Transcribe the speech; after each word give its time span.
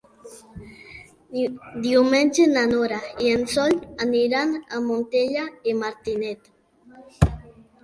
Diumenge 1.83 2.47
na 2.55 2.63
Nora 2.71 2.97
i 3.27 3.31
en 3.35 3.45
Sol 3.53 3.77
aniran 4.07 4.57
a 4.59 4.83
Montellà 4.89 5.47
i 5.75 5.79
Martinet. 5.85 6.53